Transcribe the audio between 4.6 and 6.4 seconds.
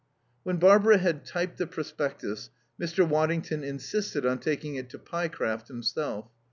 it to Pyecraft himself.